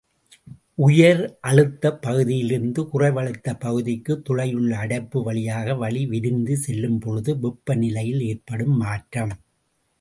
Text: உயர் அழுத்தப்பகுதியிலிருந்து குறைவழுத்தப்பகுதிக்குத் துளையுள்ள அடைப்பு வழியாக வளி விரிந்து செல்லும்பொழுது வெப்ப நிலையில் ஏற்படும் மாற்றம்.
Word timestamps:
உயர் 0.75 1.19
அழுத்தப்பகுதியிலிருந்து 1.47 2.81
குறைவழுத்தப்பகுதிக்குத் 2.93 4.23
துளையுள்ள 4.29 4.71
அடைப்பு 4.77 5.23
வழியாக 5.23 5.75
வளி 5.75 6.05
விரிந்து 6.05 6.59
செல்லும்பொழுது 6.67 7.39
வெப்ப 7.39 7.75
நிலையில் 7.75 8.21
ஏற்படும் 8.21 8.75
மாற்றம். 8.77 9.33